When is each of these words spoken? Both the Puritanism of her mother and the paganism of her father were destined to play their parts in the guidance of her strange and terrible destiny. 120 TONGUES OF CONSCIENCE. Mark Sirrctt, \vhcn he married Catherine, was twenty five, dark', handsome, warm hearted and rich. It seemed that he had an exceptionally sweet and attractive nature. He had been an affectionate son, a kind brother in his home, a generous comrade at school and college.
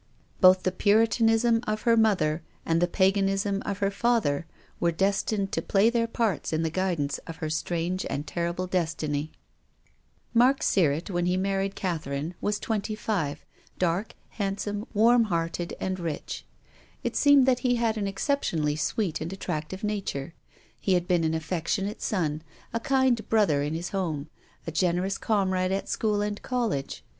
Both 0.39 0.63
the 0.63 0.71
Puritanism 0.71 1.61
of 1.67 1.83
her 1.83 1.95
mother 1.95 2.41
and 2.65 2.81
the 2.81 2.87
paganism 2.87 3.61
of 3.67 3.77
her 3.85 3.91
father 3.91 4.47
were 4.79 4.91
destined 4.91 5.51
to 5.51 5.61
play 5.61 5.91
their 5.91 6.07
parts 6.07 6.51
in 6.51 6.63
the 6.63 6.71
guidance 6.71 7.19
of 7.27 7.35
her 7.35 7.51
strange 7.51 8.03
and 8.09 8.25
terrible 8.25 8.65
destiny. 8.65 9.31
120 10.33 10.33
TONGUES 10.33 11.05
OF 11.05 11.05
CONSCIENCE. 11.05 11.13
Mark 11.13 11.21
Sirrctt, 11.21 11.21
\vhcn 11.23 11.27
he 11.27 11.37
married 11.37 11.75
Catherine, 11.75 12.33
was 12.41 12.57
twenty 12.57 12.95
five, 12.95 13.45
dark', 13.77 14.15
handsome, 14.29 14.87
warm 14.91 15.25
hearted 15.25 15.75
and 15.79 15.99
rich. 15.99 16.45
It 17.03 17.15
seemed 17.15 17.45
that 17.45 17.59
he 17.59 17.75
had 17.75 17.95
an 17.95 18.07
exceptionally 18.07 18.75
sweet 18.77 19.21
and 19.21 19.31
attractive 19.31 19.83
nature. 19.83 20.33
He 20.79 20.93
had 20.95 21.07
been 21.07 21.23
an 21.23 21.35
affectionate 21.35 22.01
son, 22.01 22.41
a 22.73 22.79
kind 22.79 23.29
brother 23.29 23.61
in 23.61 23.75
his 23.75 23.89
home, 23.89 24.29
a 24.65 24.71
generous 24.71 25.19
comrade 25.19 25.71
at 25.71 25.87
school 25.89 26.21
and 26.23 26.41
college. 26.41 27.03